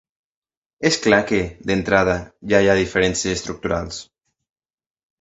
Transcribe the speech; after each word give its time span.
És 0.89 0.97
clar 1.03 1.19
que, 1.33 1.41
d’entrada, 1.71 2.17
ja 2.55 2.65
hi 2.67 2.73
ha 2.75 2.79
diferències 2.83 3.39
estructurals. 3.41 4.05